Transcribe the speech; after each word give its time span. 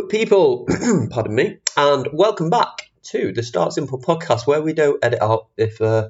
People. 0.00 0.66
Pardon 1.10 1.34
me, 1.34 1.58
and 1.76 2.08
welcome 2.14 2.48
back 2.48 2.90
to 3.04 3.30
the 3.32 3.42
Start 3.42 3.74
Simple 3.74 4.00
podcast, 4.00 4.46
where 4.46 4.62
we 4.62 4.72
don't 4.72 5.04
edit 5.04 5.20
out 5.20 5.48
if 5.58 5.82
uh, 5.82 6.08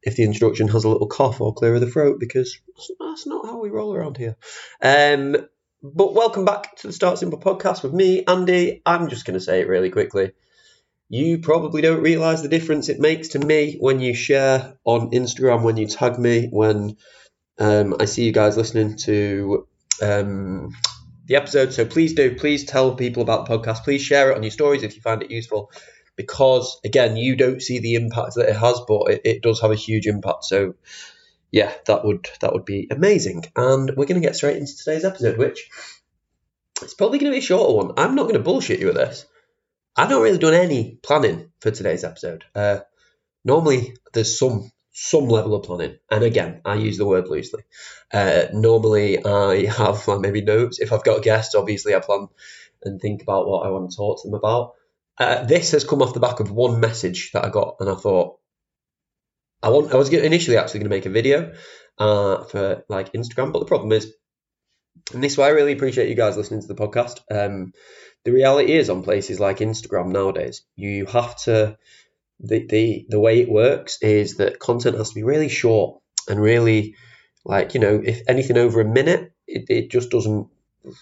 if 0.00 0.14
the 0.14 0.22
introduction 0.22 0.68
has 0.68 0.84
a 0.84 0.88
little 0.88 1.08
cough 1.08 1.40
or 1.40 1.52
clear 1.52 1.74
of 1.74 1.80
the 1.80 1.90
throat, 1.90 2.20
because 2.20 2.60
that's 3.00 3.26
not 3.26 3.44
how 3.44 3.58
we 3.58 3.68
roll 3.68 3.94
around 3.94 4.16
here. 4.16 4.36
Um, 4.80 5.36
but 5.82 6.14
welcome 6.14 6.44
back 6.44 6.76
to 6.76 6.86
the 6.86 6.92
Start 6.92 7.18
Simple 7.18 7.40
podcast 7.40 7.82
with 7.82 7.92
me, 7.92 8.24
Andy. 8.24 8.80
I'm 8.86 9.08
just 9.08 9.24
going 9.24 9.38
to 9.38 9.44
say 9.44 9.60
it 9.60 9.68
really 9.68 9.90
quickly. 9.90 10.32
You 11.08 11.38
probably 11.38 11.82
don't 11.82 12.02
realize 12.02 12.42
the 12.42 12.48
difference 12.48 12.88
it 12.88 13.00
makes 13.00 13.28
to 13.28 13.40
me 13.40 13.76
when 13.80 13.98
you 13.98 14.14
share 14.14 14.78
on 14.84 15.10
Instagram, 15.10 15.64
when 15.64 15.76
you 15.76 15.88
tag 15.88 16.16
me, 16.16 16.46
when 16.52 16.96
um, 17.58 17.96
I 17.98 18.04
see 18.04 18.24
you 18.24 18.32
guys 18.32 18.56
listening 18.56 18.96
to 18.98 19.66
um, 20.00 20.70
the 21.26 21.36
episode. 21.36 21.72
So 21.72 21.84
please 21.84 22.14
do, 22.14 22.34
please 22.34 22.64
tell 22.64 22.94
people 22.94 23.22
about 23.22 23.46
the 23.46 23.58
podcast. 23.58 23.84
Please 23.84 24.02
share 24.02 24.30
it 24.30 24.36
on 24.36 24.42
your 24.42 24.50
stories 24.50 24.82
if 24.82 24.96
you 24.96 25.02
find 25.02 25.22
it 25.22 25.30
useful, 25.30 25.70
because 26.16 26.80
again, 26.84 27.16
you 27.16 27.36
don't 27.36 27.60
see 27.60 27.78
the 27.80 27.94
impact 27.94 28.36
that 28.36 28.48
it 28.48 28.56
has, 28.56 28.80
but 28.86 29.10
it, 29.10 29.20
it 29.24 29.42
does 29.42 29.60
have 29.60 29.70
a 29.70 29.76
huge 29.76 30.06
impact. 30.06 30.44
So 30.44 30.74
yeah, 31.50 31.72
that 31.86 32.04
would 32.04 32.28
that 32.40 32.52
would 32.52 32.64
be 32.64 32.88
amazing. 32.90 33.44
And 33.54 33.90
we're 33.96 34.06
going 34.06 34.20
to 34.20 34.26
get 34.26 34.36
straight 34.36 34.56
into 34.56 34.76
today's 34.76 35.04
episode, 35.04 35.38
which 35.38 35.68
it's 36.82 36.94
probably 36.94 37.18
going 37.18 37.32
to 37.32 37.36
be 37.36 37.38
a 37.38 37.46
shorter 37.46 37.72
one. 37.72 37.92
I'm 37.96 38.14
not 38.14 38.24
going 38.24 38.34
to 38.34 38.40
bullshit 38.40 38.80
you 38.80 38.86
with 38.86 38.96
this. 38.96 39.26
I've 39.96 40.10
not 40.10 40.20
really 40.20 40.38
done 40.38 40.54
any 40.54 40.98
planning 41.02 41.50
for 41.60 41.70
today's 41.70 42.04
episode. 42.04 42.44
Uh, 42.54 42.80
normally, 43.44 43.96
there's 44.12 44.38
some 44.38 44.70
some 44.98 45.28
level 45.28 45.54
of 45.54 45.64
planning. 45.64 45.98
And 46.10 46.24
again, 46.24 46.62
I 46.64 46.76
use 46.76 46.96
the 46.96 47.04
word 47.04 47.28
loosely. 47.28 47.62
Uh, 48.10 48.46
normally, 48.54 49.22
I 49.22 49.66
have 49.66 50.08
like, 50.08 50.20
maybe 50.20 50.40
notes. 50.40 50.80
If 50.80 50.90
I've 50.90 51.04
got 51.04 51.22
guests, 51.22 51.54
obviously, 51.54 51.94
I 51.94 52.00
plan 52.00 52.28
and 52.82 52.98
think 52.98 53.20
about 53.20 53.46
what 53.46 53.66
I 53.66 53.70
want 53.70 53.90
to 53.90 53.96
talk 53.96 54.22
to 54.22 54.28
them 54.28 54.38
about. 54.38 54.72
Uh, 55.18 55.44
this 55.44 55.72
has 55.72 55.84
come 55.84 56.00
off 56.00 56.14
the 56.14 56.20
back 56.20 56.40
of 56.40 56.50
one 56.50 56.80
message 56.80 57.32
that 57.32 57.44
I 57.44 57.50
got, 57.50 57.76
and 57.80 57.90
I 57.90 57.94
thought 57.94 58.38
I 59.62 59.68
want. 59.68 59.92
I 59.92 59.96
was 59.96 60.10
initially 60.10 60.56
actually 60.56 60.80
going 60.80 60.90
to 60.90 60.96
make 60.96 61.06
a 61.06 61.10
video 61.10 61.52
uh, 61.98 62.44
for 62.44 62.82
like 62.88 63.12
Instagram, 63.12 63.52
but 63.52 63.58
the 63.58 63.66
problem 63.66 63.92
is, 63.92 64.14
and 65.12 65.22
this 65.22 65.32
is 65.32 65.38
why 65.38 65.48
I 65.48 65.50
really 65.50 65.72
appreciate 65.72 66.08
you 66.08 66.14
guys 66.14 66.38
listening 66.38 66.62
to 66.62 66.68
the 66.68 66.74
podcast. 66.74 67.20
Um, 67.30 67.72
the 68.24 68.32
reality 68.32 68.72
is, 68.72 68.88
on 68.88 69.02
places 69.02 69.40
like 69.40 69.58
Instagram 69.58 70.08
nowadays, 70.08 70.62
you 70.74 71.04
have 71.04 71.36
to 71.42 71.76
the, 72.40 72.66
the 72.66 73.06
the 73.08 73.20
way 73.20 73.40
it 73.40 73.48
works 73.48 73.98
is 74.02 74.36
that 74.36 74.58
content 74.58 74.96
has 74.96 75.10
to 75.10 75.14
be 75.14 75.22
really 75.22 75.48
short 75.48 76.00
and 76.28 76.40
really 76.40 76.94
like 77.44 77.74
you 77.74 77.80
know 77.80 78.00
if 78.02 78.22
anything 78.28 78.58
over 78.58 78.80
a 78.80 78.84
minute 78.84 79.32
it, 79.46 79.66
it 79.68 79.90
just 79.90 80.10
doesn't 80.10 80.48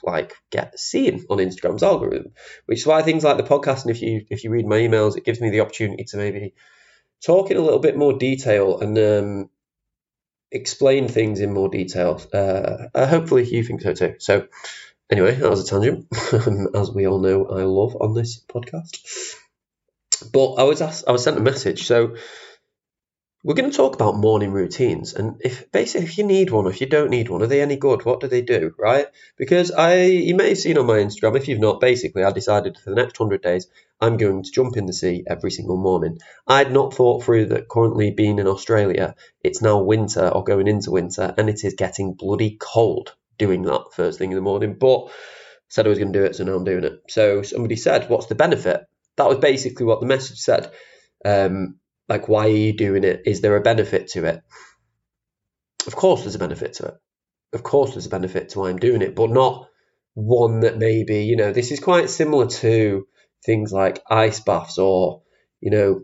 like 0.02 0.34
get 0.50 0.78
seen 0.78 1.24
on 1.28 1.38
Instagram's 1.38 1.82
algorithm 1.82 2.32
which 2.66 2.80
is 2.80 2.86
why 2.86 3.02
things 3.02 3.24
like 3.24 3.36
the 3.36 3.42
podcast 3.42 3.82
and 3.82 3.90
if 3.90 4.00
you 4.00 4.24
if 4.30 4.44
you 4.44 4.50
read 4.50 4.66
my 4.66 4.78
emails 4.78 5.16
it 5.16 5.24
gives 5.24 5.40
me 5.40 5.50
the 5.50 5.60
opportunity 5.60 6.04
to 6.04 6.16
maybe 6.16 6.54
talk 7.24 7.50
in 7.50 7.56
a 7.56 7.60
little 7.60 7.80
bit 7.80 7.96
more 7.96 8.12
detail 8.12 8.78
and 8.80 8.98
um, 8.98 9.50
explain 10.52 11.08
things 11.08 11.40
in 11.40 11.52
more 11.52 11.68
detail. 11.68 12.20
Uh, 12.32 12.86
uh, 12.94 13.06
hopefully 13.06 13.44
you 13.44 13.64
think 13.64 13.80
so 13.82 13.92
too. 13.92 14.14
So 14.18 14.46
anyway 15.10 15.34
that 15.34 15.50
was 15.50 15.64
a 15.64 15.66
tangent. 15.66 16.06
As 16.74 16.90
we 16.90 17.06
all 17.06 17.18
know 17.18 17.46
I 17.46 17.62
love 17.62 17.96
on 18.00 18.14
this 18.14 18.40
podcast 18.40 18.98
but 20.32 20.54
I 20.54 20.64
was 20.64 20.80
asked, 20.80 21.04
I 21.06 21.12
was 21.12 21.24
sent 21.24 21.38
a 21.38 21.40
message. 21.40 21.86
So 21.86 22.16
we're 23.44 23.54
going 23.54 23.70
to 23.70 23.76
talk 23.76 23.94
about 23.94 24.16
morning 24.16 24.52
routines, 24.52 25.12
and 25.12 25.36
if 25.40 25.70
basically 25.70 26.06
if 26.06 26.16
you 26.16 26.24
need 26.24 26.50
one, 26.50 26.64
or 26.64 26.70
if 26.70 26.80
you 26.80 26.86
don't 26.86 27.10
need 27.10 27.28
one, 27.28 27.42
are 27.42 27.46
they 27.46 27.60
any 27.60 27.76
good? 27.76 28.02
What 28.02 28.20
do 28.20 28.26
they 28.26 28.40
do, 28.40 28.74
right? 28.78 29.06
Because 29.36 29.70
I, 29.70 30.04
you 30.04 30.34
may 30.34 30.48
have 30.48 30.58
seen 30.58 30.78
on 30.78 30.86
my 30.86 30.96
Instagram. 30.96 31.36
If 31.36 31.46
you've 31.46 31.60
not, 31.60 31.78
basically, 31.78 32.24
I 32.24 32.32
decided 32.32 32.78
for 32.78 32.88
the 32.88 32.96
next 32.96 33.18
hundred 33.18 33.42
days, 33.42 33.66
I'm 34.00 34.16
going 34.16 34.44
to 34.44 34.50
jump 34.50 34.78
in 34.78 34.86
the 34.86 34.94
sea 34.94 35.24
every 35.26 35.50
single 35.50 35.76
morning. 35.76 36.20
I'd 36.46 36.72
not 36.72 36.94
thought 36.94 37.22
through 37.22 37.46
that 37.46 37.68
currently 37.68 38.12
being 38.12 38.38
in 38.38 38.46
Australia, 38.46 39.14
it's 39.42 39.60
now 39.60 39.82
winter 39.82 40.26
or 40.26 40.42
going 40.42 40.66
into 40.66 40.90
winter, 40.90 41.34
and 41.36 41.50
it 41.50 41.64
is 41.64 41.74
getting 41.74 42.14
bloody 42.14 42.56
cold 42.58 43.14
doing 43.36 43.62
that 43.64 43.92
first 43.92 44.18
thing 44.18 44.30
in 44.30 44.36
the 44.36 44.42
morning. 44.42 44.76
But 44.80 45.10
said 45.68 45.84
I 45.86 45.90
was 45.90 45.98
going 45.98 46.12
to 46.14 46.18
do 46.18 46.24
it, 46.24 46.36
so 46.36 46.44
now 46.44 46.54
I'm 46.54 46.64
doing 46.64 46.84
it. 46.84 47.02
So 47.08 47.42
somebody 47.42 47.76
said, 47.76 48.08
"What's 48.08 48.26
the 48.26 48.34
benefit?" 48.34 48.86
That 49.16 49.28
was 49.28 49.38
basically 49.38 49.86
what 49.86 50.00
the 50.00 50.06
message 50.06 50.38
said. 50.38 50.70
Um, 51.24 51.78
like, 52.08 52.28
why 52.28 52.46
are 52.46 52.48
you 52.48 52.76
doing 52.76 53.04
it? 53.04 53.22
Is 53.26 53.40
there 53.40 53.56
a 53.56 53.62
benefit 53.62 54.08
to 54.08 54.24
it? 54.24 54.42
Of 55.86 55.96
course, 55.96 56.22
there's 56.22 56.34
a 56.34 56.38
benefit 56.38 56.74
to 56.74 56.86
it. 56.86 56.94
Of 57.52 57.62
course, 57.62 57.92
there's 57.92 58.06
a 58.06 58.10
benefit 58.10 58.50
to 58.50 58.60
why 58.60 58.70
I'm 58.70 58.78
doing 58.78 59.02
it, 59.02 59.14
but 59.14 59.30
not 59.30 59.68
one 60.14 60.60
that 60.60 60.78
maybe, 60.78 61.24
you 61.24 61.36
know, 61.36 61.52
this 61.52 61.70
is 61.72 61.80
quite 61.80 62.10
similar 62.10 62.46
to 62.46 63.06
things 63.44 63.72
like 63.72 64.02
ice 64.10 64.40
baths 64.40 64.78
or, 64.78 65.22
you 65.60 65.70
know, 65.70 66.00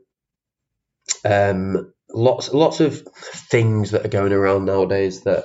um, 1.25 1.93
lots 2.13 2.53
lots 2.53 2.81
of 2.81 3.03
things 3.51 3.93
that 3.93 4.05
are 4.05 4.11
going 4.11 4.33
around 4.33 4.65
nowadays 4.65 5.23
that 5.23 5.45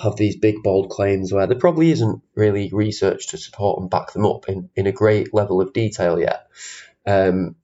have 0.00 0.16
these 0.16 0.36
big 0.36 0.62
bold 0.62 0.90
claims 0.90 1.32
where 1.32 1.46
there 1.46 1.58
probably 1.58 1.90
isn't 1.90 2.22
really 2.34 2.70
research 2.72 3.28
to 3.28 3.38
support 3.38 3.80
and 3.80 3.90
back 3.90 4.12
them 4.12 4.26
up 4.26 4.48
in, 4.48 4.68
in 4.76 4.86
a 4.86 4.92
great 4.92 5.32
level 5.32 5.60
of 5.60 5.72
detail 5.72 6.20
yet. 6.20 6.46
Um, 7.06 7.56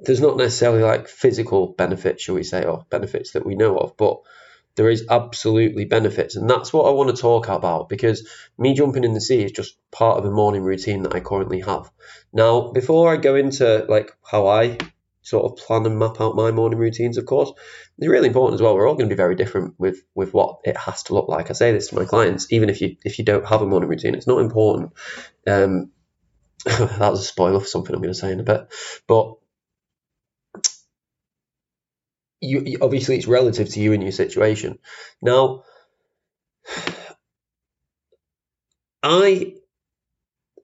there's 0.00 0.20
not 0.20 0.36
necessarily 0.36 0.82
like 0.82 1.08
physical 1.08 1.68
benefits, 1.68 2.24
shall 2.24 2.34
we 2.34 2.42
say, 2.42 2.64
or 2.64 2.84
benefits 2.90 3.32
that 3.32 3.46
we 3.46 3.54
know 3.54 3.76
of, 3.76 3.96
but 3.96 4.20
there 4.74 4.88
is 4.88 5.06
absolutely 5.10 5.84
benefits, 5.84 6.34
and 6.34 6.48
that's 6.48 6.72
what 6.72 6.86
I 6.86 6.90
want 6.90 7.14
to 7.14 7.20
talk 7.20 7.48
about 7.48 7.88
because 7.88 8.26
me 8.58 8.74
jumping 8.74 9.04
in 9.04 9.12
the 9.12 9.20
sea 9.20 9.44
is 9.44 9.52
just 9.52 9.76
part 9.90 10.18
of 10.18 10.24
a 10.24 10.30
morning 10.30 10.62
routine 10.62 11.02
that 11.02 11.14
I 11.14 11.20
currently 11.20 11.60
have. 11.60 11.90
Now, 12.32 12.72
before 12.72 13.12
I 13.12 13.18
go 13.18 13.36
into 13.36 13.84
like 13.88 14.10
how 14.24 14.46
I 14.46 14.78
sort 15.22 15.44
of 15.44 15.64
plan 15.64 15.86
and 15.86 15.98
map 15.98 16.20
out 16.20 16.36
my 16.36 16.50
morning 16.50 16.78
routines, 16.78 17.16
of 17.16 17.26
course, 17.26 17.52
it's 17.98 18.08
really 18.08 18.28
important 18.28 18.54
as 18.54 18.62
well. 18.62 18.74
We're 18.74 18.88
all 18.88 18.94
going 18.94 19.08
to 19.08 19.14
be 19.14 19.16
very 19.16 19.34
different 19.34 19.74
with 19.78 20.02
with 20.14 20.34
what 20.34 20.60
it 20.64 20.76
has 20.76 21.04
to 21.04 21.14
look 21.14 21.28
like. 21.28 21.50
I 21.50 21.54
say 21.54 21.72
this 21.72 21.88
to 21.88 21.96
my 21.96 22.04
clients, 22.04 22.52
even 22.52 22.68
if 22.68 22.80
you 22.80 22.96
if 23.04 23.18
you 23.18 23.24
don't 23.24 23.46
have 23.46 23.62
a 23.62 23.66
morning 23.66 23.88
routine, 23.88 24.14
it's 24.14 24.26
not 24.26 24.40
important. 24.40 24.92
Um, 25.46 25.92
that 26.64 27.10
was 27.10 27.20
a 27.20 27.24
spoiler 27.24 27.60
for 27.60 27.66
something 27.66 27.94
I'm 27.94 28.02
going 28.02 28.14
to 28.14 28.18
say 28.18 28.32
in 28.32 28.40
a 28.40 28.44
bit. 28.44 28.72
But 29.06 29.36
you, 32.40 32.78
obviously 32.80 33.16
it's 33.16 33.26
relative 33.26 33.68
to 33.70 33.80
you 33.80 33.92
and 33.92 34.02
your 34.02 34.12
situation. 34.12 34.78
Now, 35.22 35.64
I 39.02 39.54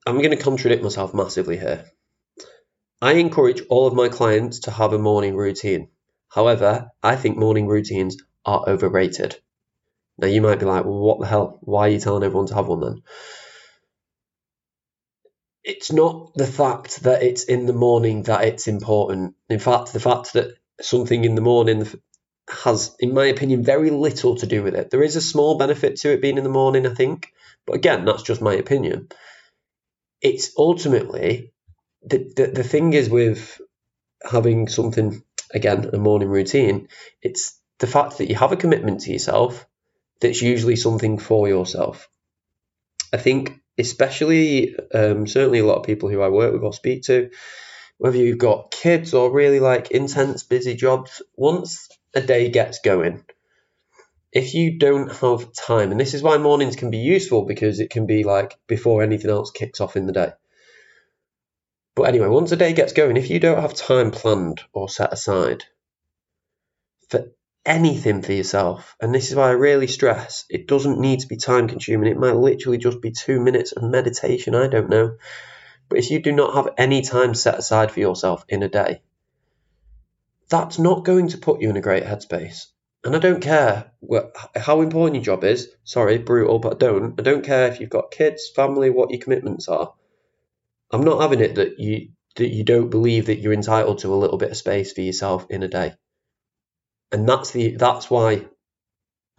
I'm 0.05 0.17
going 0.17 0.31
to 0.31 0.37
contradict 0.37 0.83
myself 0.83 1.13
massively 1.13 1.57
here. 1.57 1.85
I 3.01 3.13
encourage 3.13 3.61
all 3.69 3.87
of 3.87 3.93
my 3.93 4.09
clients 4.09 4.59
to 4.61 4.71
have 4.71 4.93
a 4.93 4.99
morning 4.99 5.35
routine. 5.35 5.89
However, 6.27 6.89
I 7.01 7.15
think 7.15 7.37
morning 7.37 7.67
routines 7.67 8.17
are 8.45 8.67
overrated. 8.67 9.39
Now 10.17 10.27
you 10.27 10.41
might 10.41 10.59
be 10.59 10.65
like, 10.65 10.85
well, 10.85 10.99
what 10.99 11.19
the 11.19 11.27
hell? 11.27 11.59
Why 11.61 11.87
are 11.87 11.89
you 11.89 11.99
telling 11.99 12.23
everyone 12.23 12.47
to 12.47 12.55
have 12.55 12.67
one 12.67 12.81
then? 12.81 13.03
it's 15.69 15.91
not 15.91 16.33
the 16.35 16.47
fact 16.47 17.03
that 17.03 17.21
it's 17.21 17.43
in 17.43 17.65
the 17.65 17.73
morning 17.73 18.23
that 18.23 18.43
it's 18.43 18.67
important. 18.67 19.35
In 19.49 19.59
fact, 19.59 19.93
the 19.93 19.99
fact 19.99 20.33
that 20.33 20.55
something 20.81 21.23
in 21.23 21.35
the 21.35 21.41
morning 21.41 21.87
has, 22.49 22.95
in 22.99 23.13
my 23.13 23.25
opinion, 23.25 23.63
very 23.63 23.91
little 23.91 24.35
to 24.37 24.47
do 24.47 24.63
with 24.63 24.75
it. 24.75 24.89
There 24.89 25.03
is 25.03 25.15
a 25.15 25.21
small 25.21 25.57
benefit 25.57 25.97
to 25.97 26.11
it 26.11 26.21
being 26.21 26.37
in 26.37 26.43
the 26.43 26.49
morning, 26.49 26.87
I 26.87 26.93
think, 26.93 27.31
but 27.67 27.75
again, 27.75 28.05
that's 28.05 28.23
just 28.23 28.41
my 28.41 28.55
opinion. 28.55 29.09
It's 30.21 30.51
ultimately 30.57 31.53
the, 32.03 32.31
the, 32.35 32.47
the 32.47 32.63
thing 32.63 32.93
is 32.93 33.09
with 33.09 33.59
having 34.23 34.67
something, 34.67 35.23
again, 35.53 35.89
a 35.93 35.97
morning 35.97 36.29
routine, 36.29 36.87
it's 37.21 37.59
the 37.79 37.87
fact 37.87 38.17
that 38.17 38.29
you 38.29 38.35
have 38.35 38.51
a 38.51 38.57
commitment 38.57 39.01
to 39.01 39.11
yourself 39.11 39.65
that's 40.21 40.41
usually 40.41 40.75
something 40.75 41.17
for 41.17 41.47
yourself. 41.47 42.09
I 43.13 43.17
think 43.17 43.59
especially 43.77 44.75
um, 44.93 45.25
certainly 45.25 45.59
a 45.59 45.65
lot 45.65 45.77
of 45.77 45.85
people 45.85 46.09
who 46.09 46.21
I 46.21 46.27
work 46.27 46.53
with 46.53 46.63
or 46.63 46.73
speak 46.73 47.03
to, 47.03 47.29
whether 47.97 48.17
you've 48.17 48.37
got 48.37 48.71
kids 48.71 49.13
or 49.13 49.31
really 49.31 49.59
like 49.59 49.91
intense 49.91 50.43
busy 50.43 50.75
jobs, 50.75 51.21
once 51.35 51.87
a 52.13 52.21
day 52.21 52.49
gets 52.49 52.79
going, 52.79 53.23
if 54.31 54.53
you 54.53 54.77
don't 54.77 55.11
have 55.11 55.53
time, 55.53 55.91
and 55.91 55.99
this 55.99 56.13
is 56.13 56.21
why 56.21 56.37
mornings 56.37 56.75
can 56.75 56.91
be 56.91 56.97
useful 56.97 57.45
because 57.45 57.79
it 57.79 57.89
can 57.89 58.05
be 58.05 58.23
like 58.23 58.57
before 58.67 59.01
anything 59.01 59.31
else 59.31 59.51
kicks 59.51 59.81
off 59.81 59.95
in 59.95 60.05
the 60.05 60.13
day. 60.13 60.31
But 61.99 62.07
anyway, 62.07 62.27
once 62.27 62.53
a 62.53 62.55
day 62.55 62.71
gets 62.71 62.93
going, 62.93 63.17
if 63.17 63.29
you 63.29 63.41
don't 63.41 63.59
have 63.59 63.73
time 63.73 64.11
planned 64.11 64.61
or 64.71 64.87
set 64.87 65.11
aside 65.11 65.65
for 67.09 67.25
anything 67.65 68.21
for 68.21 68.31
yourself. 68.31 68.95
And 69.01 69.13
this 69.13 69.29
is 69.29 69.35
why 69.35 69.49
I 69.49 69.51
really 69.51 69.87
stress 69.87 70.45
it 70.49 70.65
doesn't 70.65 71.01
need 71.01 71.19
to 71.19 71.27
be 71.27 71.35
time 71.35 71.67
consuming. 71.67 72.09
It 72.09 72.17
might 72.17 72.37
literally 72.37 72.77
just 72.77 73.01
be 73.01 73.11
two 73.11 73.41
minutes 73.41 73.73
of 73.73 73.83
meditation. 73.83 74.55
I 74.55 74.67
don't 74.67 74.89
know. 74.89 75.17
But 75.89 75.99
if 75.99 76.09
you 76.09 76.21
do 76.21 76.31
not 76.31 76.53
have 76.53 76.73
any 76.77 77.01
time 77.01 77.33
set 77.33 77.59
aside 77.59 77.91
for 77.91 77.99
yourself 77.99 78.45
in 78.47 78.63
a 78.63 78.69
day, 78.69 79.01
that's 80.47 80.79
not 80.79 81.03
going 81.03 81.27
to 81.27 81.37
put 81.37 81.59
you 81.59 81.69
in 81.69 81.75
a 81.75 81.81
great 81.81 82.05
headspace. 82.05 82.67
And 83.03 83.13
I 83.13 83.19
don't 83.19 83.41
care 83.41 83.91
how 84.55 84.79
important 84.79 85.15
your 85.15 85.35
job 85.35 85.43
is. 85.43 85.67
Sorry, 85.83 86.17
brutal, 86.17 86.59
but 86.59 86.75
I 86.75 86.77
don't. 86.77 87.19
I 87.19 87.23
don't 87.23 87.43
care 87.43 87.67
if 87.67 87.81
you've 87.81 87.89
got 87.89 88.11
kids, 88.11 88.49
family, 88.55 88.89
what 88.89 89.11
your 89.11 89.19
commitments 89.19 89.67
are. 89.67 89.93
I'm 90.91 91.03
not 91.03 91.21
having 91.21 91.41
it 91.41 91.55
that 91.55 91.79
you 91.79 92.09
that 92.35 92.49
you 92.49 92.63
don't 92.63 92.89
believe 92.89 93.27
that 93.27 93.39
you're 93.39 93.53
entitled 93.53 93.99
to 93.99 94.13
a 94.13 94.17
little 94.17 94.37
bit 94.37 94.51
of 94.51 94.57
space 94.57 94.93
for 94.93 95.01
yourself 95.01 95.45
in 95.49 95.63
a 95.63 95.67
day. 95.67 95.93
And 97.11 97.27
that's 97.27 97.51
the 97.51 97.75
that's 97.75 98.09
why 98.09 98.47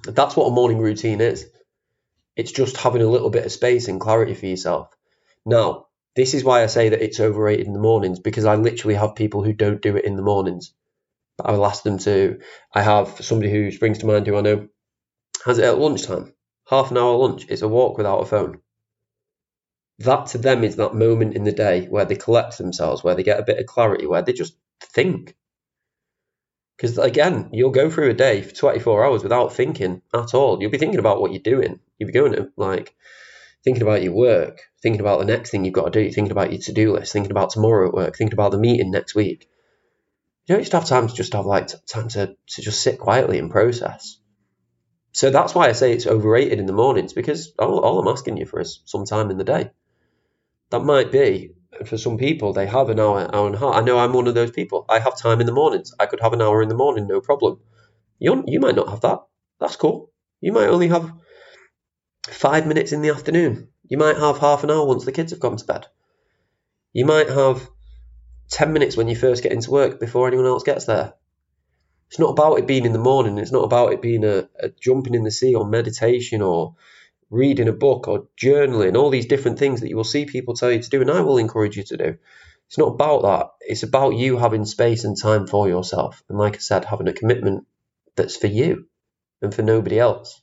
that's 0.03 0.37
what 0.37 0.47
a 0.47 0.51
morning 0.53 0.79
routine 0.79 1.21
is. 1.21 1.47
It's 2.37 2.53
just 2.53 2.77
having 2.77 3.03
a 3.03 3.09
little 3.09 3.31
bit 3.31 3.47
of 3.47 3.53
space 3.53 3.89
and 3.89 4.01
clarity 4.01 4.35
for 4.35 4.47
yourself. 4.47 4.89
Now, 5.45 5.87
this 6.17 6.35
is 6.35 6.45
why 6.45 6.63
I 6.63 6.67
say 6.67 6.91
that 6.91 7.03
it's 7.03 7.21
overrated 7.21 7.67
in 7.67 7.73
the 7.73 7.81
mornings 7.81 8.21
because 8.21 8.45
I 8.45 8.57
literally 8.57 8.95
have 8.95 9.15
people 9.15 9.43
who 9.45 9.53
don't 9.53 9.83
do 9.83 9.97
it 9.97 10.05
in 10.05 10.17
the 10.17 10.23
mornings. 10.23 10.73
But 11.37 11.49
I 11.49 11.53
will 11.53 11.67
ask 11.67 11.83
them 11.83 11.99
to. 12.01 12.41
I 12.75 12.83
have 12.83 13.25
somebody 13.25 13.51
who 13.51 13.71
springs 13.73 13.99
to 13.99 14.07
mind 14.07 14.27
who 14.27 14.37
I 14.37 14.43
know 14.43 14.69
has 15.45 15.59
it 15.59 15.65
at 15.65 15.79
lunchtime. 15.79 16.35
Half 16.69 16.91
an 16.91 16.99
hour 16.99 17.17
lunch. 17.17 17.47
It's 17.49 17.63
a 17.63 17.69
walk 17.69 17.99
without 17.99 18.21
a 18.21 18.27
phone. 18.27 18.61
That 20.01 20.29
to 20.29 20.39
them 20.39 20.65
is 20.65 20.77
that 20.77 20.95
moment 20.95 21.37
in 21.37 21.45
the 21.45 21.53
day 21.53 21.87
where 21.87 22.07
they 22.07 22.17
collect 22.17 22.57
themselves, 22.57 23.05
where 23.05 23.15
they 23.15 23.23
get 23.23 23.39
a 23.39 23.45
bit 23.45 23.59
of 23.59 23.67
clarity, 23.67 24.07
where 24.07 24.23
they 24.23 24.33
just 24.33 24.57
think. 24.81 25.37
Because 26.77 26.97
again, 26.97 27.51
you'll 27.53 27.71
go 27.71 27.91
through 27.91 28.09
a 28.09 28.15
day 28.15 28.41
for 28.41 28.55
24 28.55 29.05
hours 29.05 29.23
without 29.23 29.53
thinking 29.53 30.01
at 30.15 30.33
all. 30.33 30.59
You'll 30.59 30.71
be 30.71 30.79
thinking 30.79 31.01
about 31.01 31.21
what 31.21 31.33
you're 31.33 31.43
doing. 31.43 31.81
You'll 31.99 32.07
be 32.07 32.15
going 32.15 32.33
to 32.33 32.51
like 32.57 32.95
thinking 33.63 33.83
about 33.83 34.03
your 34.03 34.15
work, 34.15 34.63
thinking 34.83 35.03
about 35.03 35.19
the 35.19 35.27
next 35.27 35.51
thing 35.51 35.67
you've 35.67 35.75
got 35.75 35.93
to 35.93 36.03
do, 36.03 36.11
thinking 36.11 36.33
about 36.33 36.51
your 36.51 36.63
to 36.63 36.73
do 36.73 36.95
list, 36.95 37.13
thinking 37.13 37.31
about 37.31 37.51
tomorrow 37.51 37.89
at 37.89 37.95
work, 37.95 38.17
thinking 38.17 38.33
about 38.33 38.53
the 38.53 38.59
meeting 38.59 38.91
next 38.91 39.15
week. 39.15 39.51
You 40.47 40.55
don't 40.55 40.63
just 40.63 40.73
have 40.73 40.87
time 40.87 41.09
to 41.09 41.15
just 41.15 41.35
have 41.35 41.45
like 41.45 41.69
time 41.87 42.09
to, 42.09 42.35
to 42.49 42.63
just 42.63 42.83
sit 42.83 42.99
quietly 42.99 43.39
and 43.39 43.51
process. 43.51 44.19
So 45.13 45.29
that's 45.29 45.55
why 45.55 45.69
I 45.69 45.73
say 45.73 45.93
it's 45.93 46.07
overrated 46.07 46.59
in 46.59 46.65
the 46.65 46.73
mornings 46.73 47.13
because 47.13 47.53
all, 47.59 47.81
all 47.81 48.01
I'm 48.01 48.09
asking 48.09 48.39
you 48.39 48.47
for 48.47 48.61
is 48.61 48.81
some 48.87 49.05
time 49.05 49.31
in 49.31 49.37
the 49.37 49.45
day. 49.45 49.71
That 50.71 50.81
might 50.81 51.11
be 51.13 51.55
for 51.85 51.99
some 51.99 52.19
people 52.19 52.53
they 52.53 52.67
have 52.67 52.91
an 52.91 53.01
hour, 53.01 53.35
hour 53.35 53.47
and 53.47 53.57
a 53.57 53.59
half. 53.59 53.75
I 53.75 53.81
know 53.81 53.99
I'm 53.99 54.13
one 54.13 54.29
of 54.29 54.35
those 54.35 54.51
people. 54.51 54.85
I 54.89 54.99
have 54.99 55.17
time 55.19 55.41
in 55.41 55.47
the 55.47 55.53
mornings. 55.53 55.93
I 55.99 56.07
could 56.07 56.21
have 56.21 56.33
an 56.33 56.43
hour 56.43 56.63
in 56.63 56.69
the 56.69 56.75
morning, 56.75 57.07
no 57.07 57.21
problem. 57.21 57.61
You 58.19 58.45
you 58.47 58.61
might 58.61 58.77
not 58.77 58.89
have 58.89 59.01
that. 59.01 59.21
That's 59.59 59.77
cool. 59.77 60.13
You 60.41 60.53
might 60.53 60.69
only 60.69 60.89
have 60.89 61.13
five 62.29 62.67
minutes 62.67 62.93
in 62.93 63.03
the 63.03 63.11
afternoon. 63.11 63.69
You 63.89 63.99
might 63.99 64.17
have 64.17 64.39
half 64.39 64.63
an 64.63 64.71
hour 64.71 64.87
once 64.87 65.05
the 65.05 65.13
kids 65.13 65.33
have 65.33 65.41
gone 65.41 65.57
to 65.57 65.65
bed. 65.65 65.87
You 66.93 67.05
might 67.05 67.29
have 67.29 67.69
10 68.51 68.73
minutes 68.73 68.97
when 68.97 69.09
you 69.09 69.17
first 69.17 69.43
get 69.43 69.53
into 69.53 69.71
work 69.71 70.01
before 70.01 70.27
anyone 70.27 70.47
else 70.47 70.63
gets 70.63 70.85
there. 70.85 71.15
It's 72.09 72.19
not 72.19 72.31
about 72.31 72.59
it 72.59 72.67
being 72.67 72.85
in 72.85 72.93
the 72.93 72.99
morning. 72.99 73.39
It's 73.39 73.53
not 73.53 73.65
about 73.65 73.93
it 73.93 74.03
being 74.03 74.25
a, 74.25 74.49
a 74.59 74.69
jumping 74.69 75.15
in 75.15 75.23
the 75.23 75.31
sea 75.31 75.55
or 75.55 75.65
meditation 75.65 76.43
or 76.43 76.75
reading 77.31 77.69
a 77.69 77.73
book 77.73 78.09
or 78.09 78.27
journaling, 78.41 78.97
all 78.97 79.11
these 79.11 79.27
different 79.27 79.59
things 79.59 79.81
that 79.81 79.89
you 79.89 79.97
will 79.97 80.05
see 80.05 80.27
people 80.27 80.55
tell 80.55 80.71
you 80.71 80.83
to 80.83 80.91
do, 80.91 81.01
and 81.01 81.11
I 81.11 81.21
will 81.21 81.39
encourage 81.39 81.77
you 81.77 81.85
to 81.85 81.97
do. 81.97 82.19
It's 82.67 82.79
not 82.79 82.95
about 82.95 83.23
that. 83.23 83.47
It's 83.61 83.83
about 83.83 84.15
you 84.15 84.37
having 84.37 84.65
space 84.65 85.05
and 85.05 85.21
time 85.21 85.47
for 85.47 85.69
yourself. 85.69 86.23
And 86.29 86.39
like 86.39 86.57
I 86.57 86.59
said, 86.59 86.85
having 86.85 87.09
a 87.09 87.13
commitment 87.13 87.67
that's 88.17 88.37
for 88.37 88.47
you 88.47 88.87
and 89.43 89.55
for 89.55 89.63
nobody 89.63 89.99
else. 89.99 90.41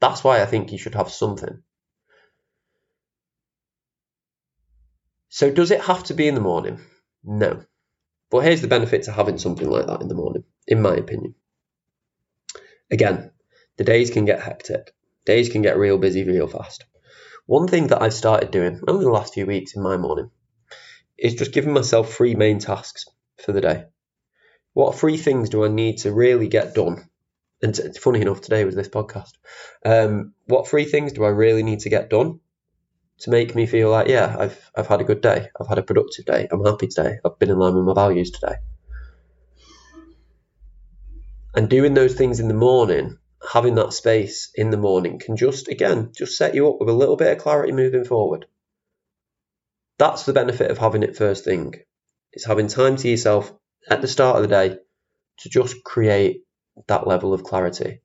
That's 0.00 0.22
why 0.22 0.40
I 0.40 0.46
think 0.46 0.72
you 0.72 0.78
should 0.78 0.94
have 0.94 1.10
something. 1.10 1.62
So, 5.28 5.50
does 5.50 5.70
it 5.70 5.82
have 5.82 6.04
to 6.04 6.14
be 6.14 6.26
in 6.26 6.34
the 6.34 6.40
morning? 6.40 6.80
No. 7.22 7.60
But 8.30 8.44
here's 8.44 8.62
the 8.62 8.68
benefit 8.68 9.04
to 9.04 9.12
having 9.12 9.38
something 9.38 9.68
like 9.68 9.86
that 9.86 10.00
in 10.00 10.08
the 10.08 10.14
morning, 10.14 10.44
in 10.66 10.80
my 10.80 10.94
opinion. 10.94 11.34
Again, 12.90 13.30
the 13.76 13.84
days 13.84 14.10
can 14.10 14.24
get 14.24 14.40
hectic, 14.40 14.94
days 15.28 15.48
can 15.48 15.62
get 15.62 15.78
real 15.78 15.98
busy 15.98 16.24
real 16.24 16.48
fast. 16.48 16.84
One 17.46 17.68
thing 17.68 17.86
that 17.88 18.02
I've 18.02 18.14
started 18.14 18.50
doing 18.50 18.80
over 18.88 19.04
the 19.04 19.10
last 19.10 19.34
few 19.34 19.46
weeks 19.46 19.76
in 19.76 19.82
my 19.82 19.96
morning 19.96 20.30
is 21.16 21.36
just 21.36 21.52
giving 21.52 21.72
myself 21.72 22.12
three 22.12 22.34
main 22.34 22.58
tasks 22.58 23.04
for 23.44 23.52
the 23.52 23.60
day. 23.60 23.84
What 24.72 24.96
three 24.96 25.16
things 25.16 25.50
do 25.50 25.64
I 25.64 25.68
need 25.68 25.98
to 25.98 26.12
really 26.12 26.48
get 26.48 26.74
done 26.74 27.08
and 27.62 27.76
it's 27.78 27.98
funny 27.98 28.20
enough, 28.20 28.40
today 28.40 28.64
was 28.64 28.74
this 28.74 28.88
podcast. 28.88 29.32
Um, 29.84 30.34
what 30.46 30.68
three 30.68 30.84
things 30.84 31.12
do 31.12 31.24
I 31.24 31.28
really 31.28 31.62
need 31.62 31.80
to 31.80 31.90
get 31.90 32.10
done 32.10 32.40
to 33.20 33.30
make 33.30 33.54
me 33.54 33.66
feel 33.66 33.90
like, 33.90 34.06
yeah, 34.06 34.34
I've 34.38 34.70
I've 34.76 34.86
had 34.86 35.00
a 35.00 35.04
good 35.04 35.20
day, 35.20 35.48
I've 35.60 35.66
had 35.66 35.78
a 35.78 35.82
productive 35.82 36.24
day, 36.24 36.46
I'm 36.50 36.64
happy 36.64 36.86
today, 36.86 37.18
I've 37.24 37.38
been 37.38 37.50
in 37.50 37.58
line 37.58 37.74
with 37.74 37.84
my 37.84 37.94
values 37.94 38.30
today. 38.30 38.56
And 41.54 41.68
doing 41.68 41.94
those 41.94 42.14
things 42.14 42.38
in 42.38 42.46
the 42.46 42.54
morning, 42.54 43.18
having 43.52 43.74
that 43.76 43.92
space 43.92 44.50
in 44.54 44.70
the 44.70 44.76
morning, 44.76 45.18
can 45.18 45.36
just 45.36 45.68
again 45.68 46.12
just 46.16 46.36
set 46.36 46.54
you 46.54 46.68
up 46.68 46.76
with 46.80 46.88
a 46.88 46.94
little 46.94 47.16
bit 47.16 47.36
of 47.36 47.42
clarity 47.42 47.72
moving 47.72 48.04
forward. 48.04 48.46
That's 49.98 50.24
the 50.24 50.32
benefit 50.32 50.70
of 50.70 50.78
having 50.78 51.02
it 51.02 51.16
first 51.16 51.44
thing. 51.44 51.74
It's 52.32 52.46
having 52.46 52.68
time 52.68 52.96
to 52.96 53.08
yourself 53.08 53.52
at 53.88 54.00
the 54.00 54.08
start 54.08 54.36
of 54.36 54.42
the 54.42 54.48
day 54.48 54.78
to 55.38 55.48
just 55.48 55.82
create 55.84 56.42
that 56.86 57.06
level 57.06 57.32
of 57.34 57.42
clarity. 57.42 58.00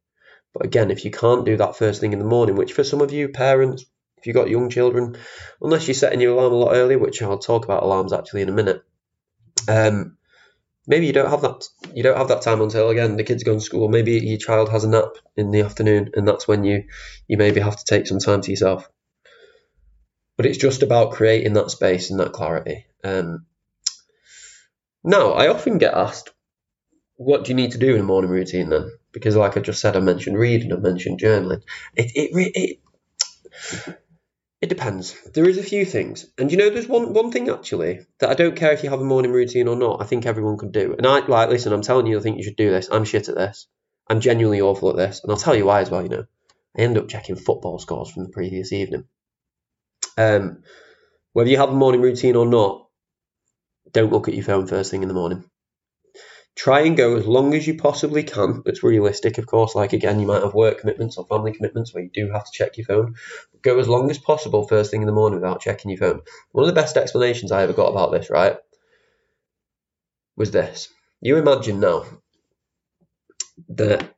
But 0.53 0.65
again, 0.65 0.91
if 0.91 1.03
you 1.03 1.11
can't 1.11 1.45
do 1.45 1.57
that 1.57 1.75
first 1.75 1.99
thing 1.99 2.13
in 2.13 2.19
the 2.19 2.25
morning, 2.25 2.55
which 2.55 2.73
for 2.73 2.83
some 2.83 3.01
of 3.01 3.11
you 3.11 3.29
parents, 3.29 3.85
if 4.17 4.27
you've 4.27 4.35
got 4.35 4.49
young 4.49 4.69
children, 4.69 5.17
unless 5.61 5.87
you're 5.87 5.95
setting 5.95 6.21
your 6.21 6.33
alarm 6.33 6.53
a 6.53 6.55
lot 6.55 6.73
earlier, 6.73 6.99
which 6.99 7.21
I'll 7.21 7.39
talk 7.39 7.65
about 7.65 7.83
alarms 7.83 8.13
actually 8.13 8.43
in 8.43 8.49
a 8.49 8.53
minute, 8.53 8.83
um, 9.67 10.17
maybe 10.87 11.05
you 11.05 11.13
don't 11.13 11.29
have 11.29 11.41
that 11.41 11.67
you 11.93 12.03
don't 12.03 12.17
have 12.17 12.27
that 12.27 12.41
time 12.41 12.61
until 12.61 12.89
again 12.89 13.15
the 13.17 13.23
kids 13.23 13.43
go 13.43 13.53
to 13.53 13.59
school. 13.59 13.89
Maybe 13.89 14.19
your 14.19 14.37
child 14.37 14.69
has 14.69 14.83
a 14.83 14.89
nap 14.89 15.15
in 15.35 15.51
the 15.51 15.61
afternoon, 15.61 16.11
and 16.15 16.27
that's 16.27 16.47
when 16.47 16.63
you 16.63 16.83
you 17.27 17.37
maybe 17.37 17.59
have 17.61 17.77
to 17.77 17.85
take 17.85 18.07
some 18.07 18.19
time 18.19 18.41
to 18.41 18.51
yourself. 18.51 18.89
But 20.37 20.45
it's 20.45 20.57
just 20.57 20.83
about 20.83 21.11
creating 21.11 21.53
that 21.53 21.71
space 21.71 22.09
and 22.09 22.19
that 22.19 22.33
clarity. 22.33 22.85
Um, 23.03 23.45
now, 25.03 25.31
I 25.31 25.49
often 25.49 25.77
get 25.77 25.93
asked, 25.93 26.31
what 27.15 27.43
do 27.43 27.49
you 27.49 27.55
need 27.55 27.71
to 27.73 27.77
do 27.77 27.93
in 27.95 28.01
a 28.01 28.03
morning 28.03 28.31
routine 28.31 28.69
then? 28.69 28.91
Because, 29.11 29.35
like 29.35 29.57
I 29.57 29.59
just 29.59 29.81
said, 29.81 29.95
I 29.95 29.99
mentioned 29.99 30.37
reading, 30.37 30.73
I 30.73 30.77
mentioned 30.77 31.19
journaling. 31.19 31.61
It 31.95 32.11
it 32.15 32.51
it 32.55 32.79
it 34.63 34.69
depends. 34.69 35.13
There 35.33 35.49
is 35.49 35.57
a 35.57 35.63
few 35.63 35.83
things, 35.83 36.25
and 36.37 36.49
you 36.49 36.57
know, 36.57 36.69
there's 36.69 36.87
one 36.87 37.11
one 37.11 37.33
thing 37.33 37.49
actually 37.49 38.05
that 38.19 38.29
I 38.29 38.33
don't 38.33 38.55
care 38.55 38.71
if 38.71 38.81
you 38.81 38.89
have 38.91 39.01
a 39.01 39.03
morning 39.03 39.33
routine 39.33 39.67
or 39.67 39.75
not. 39.75 40.01
I 40.01 40.05
think 40.05 40.25
everyone 40.25 40.57
could 40.57 40.71
do, 40.71 40.95
and 40.97 41.05
I 41.05 41.19
like 41.19 41.49
listen. 41.49 41.73
I'm 41.73 41.81
telling 41.81 42.07
you, 42.07 42.17
I 42.17 42.21
think 42.21 42.37
you 42.37 42.43
should 42.43 42.55
do 42.55 42.71
this. 42.71 42.87
I'm 42.89 43.03
shit 43.03 43.27
at 43.27 43.35
this. 43.35 43.67
I'm 44.07 44.21
genuinely 44.21 44.61
awful 44.61 44.89
at 44.91 44.95
this, 44.95 45.21
and 45.21 45.29
I'll 45.33 45.37
tell 45.37 45.53
you 45.53 45.65
why 45.65 45.81
as 45.81 45.91
well. 45.91 46.01
You 46.01 46.07
know, 46.07 46.25
I 46.77 46.81
end 46.81 46.97
up 46.97 47.09
checking 47.09 47.35
football 47.35 47.77
scores 47.77 48.09
from 48.09 48.23
the 48.23 48.29
previous 48.29 48.71
evening. 48.71 49.03
Um, 50.17 50.63
whether 51.33 51.49
you 51.49 51.57
have 51.57 51.71
a 51.71 51.75
morning 51.75 51.99
routine 51.99 52.37
or 52.37 52.45
not, 52.45 52.87
don't 53.91 54.13
look 54.13 54.29
at 54.29 54.33
your 54.33 54.45
phone 54.45 54.67
first 54.67 54.91
thing 54.91 55.01
in 55.01 55.09
the 55.09 55.13
morning 55.13 55.43
try 56.55 56.81
and 56.81 56.95
go 56.95 57.15
as 57.15 57.25
long 57.25 57.53
as 57.55 57.65
you 57.65 57.75
possibly 57.75 58.23
can. 58.23 58.61
It's 58.65 58.83
realistic, 58.83 59.37
of 59.37 59.47
course. 59.47 59.75
Like 59.75 59.93
again, 59.93 60.19
you 60.19 60.27
might 60.27 60.43
have 60.43 60.53
work 60.53 60.79
commitments 60.79 61.17
or 61.17 61.25
family 61.25 61.53
commitments 61.53 61.93
where 61.93 62.03
you 62.03 62.09
do 62.13 62.31
have 62.31 62.45
to 62.45 62.51
check 62.53 62.77
your 62.77 62.85
phone. 62.85 63.15
Go 63.61 63.79
as 63.79 63.87
long 63.87 64.11
as 64.11 64.17
possible 64.19 64.67
first 64.67 64.91
thing 64.91 65.01
in 65.01 65.07
the 65.07 65.13
morning 65.13 65.39
without 65.39 65.61
checking 65.61 65.89
your 65.89 65.99
phone. 65.99 66.21
One 66.51 66.63
of 66.63 66.73
the 66.73 66.79
best 66.79 66.97
explanations 66.97 67.51
I 67.51 67.63
ever 67.63 67.73
got 67.73 67.89
about 67.89 68.11
this, 68.11 68.29
right, 68.29 68.57
was 70.35 70.51
this. 70.51 70.89
You 71.21 71.37
imagine 71.37 71.79
now 71.79 72.05
that 73.69 74.13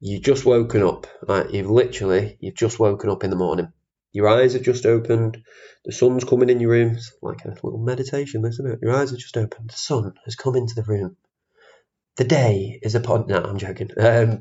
you've 0.00 0.22
just 0.22 0.44
woken 0.44 0.82
up, 0.82 1.06
right? 1.28 1.50
You've 1.50 1.70
literally, 1.70 2.38
you've 2.40 2.54
just 2.54 2.80
woken 2.80 3.10
up 3.10 3.22
in 3.22 3.30
the 3.30 3.36
morning. 3.36 3.72
Your 4.12 4.28
eyes 4.28 4.54
have 4.54 4.62
just 4.62 4.86
opened. 4.86 5.44
The 5.84 5.92
sun's 5.92 6.24
coming 6.24 6.48
in 6.48 6.58
your 6.58 6.70
room. 6.70 6.94
It's 6.94 7.12
like 7.20 7.44
a 7.44 7.48
little 7.48 7.78
meditation, 7.78 8.44
isn't 8.44 8.66
it? 8.66 8.78
Your 8.80 8.96
eyes 8.96 9.12
are 9.12 9.16
just 9.16 9.36
opened. 9.36 9.70
The 9.70 9.76
sun 9.76 10.14
has 10.24 10.34
come 10.34 10.56
into 10.56 10.74
the 10.74 10.82
room 10.82 11.16
the 12.16 12.24
day 12.24 12.78
is 12.82 12.94
upon. 12.94 13.26
No, 13.26 13.42
I'm 13.42 13.58
joking. 13.58 13.90
Um, 13.98 14.40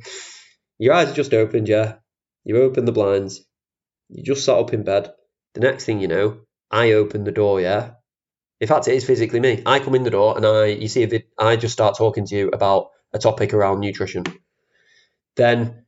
your 0.77 0.93
eyes 0.93 1.09
are 1.09 1.15
just 1.15 1.33
opened, 1.33 1.69
yeah. 1.69 1.95
You 2.43 2.61
open 2.61 2.85
the 2.85 2.91
blinds. 2.91 3.41
You 4.09 4.23
just 4.23 4.45
sat 4.45 4.57
up 4.57 4.73
in 4.73 4.83
bed. 4.83 5.11
The 5.53 5.61
next 5.61 5.85
thing 5.85 5.99
you 5.99 6.07
know, 6.07 6.41
I 6.69 6.93
open 6.93 7.23
the 7.23 7.31
door, 7.31 7.61
yeah. 7.61 7.91
In 8.59 8.67
fact, 8.67 8.87
it 8.87 8.93
is 8.93 9.05
physically 9.05 9.39
me. 9.39 9.61
I 9.65 9.79
come 9.79 9.95
in 9.95 10.03
the 10.03 10.09
door 10.09 10.35
and 10.37 10.45
I, 10.45 10.65
you 10.67 10.87
see, 10.87 11.03
if 11.03 11.13
it, 11.13 11.27
I 11.37 11.55
just 11.55 11.73
start 11.73 11.97
talking 11.97 12.25
to 12.25 12.35
you 12.35 12.49
about 12.49 12.89
a 13.13 13.19
topic 13.19 13.53
around 13.53 13.79
nutrition. 13.79 14.23
Then 15.35 15.85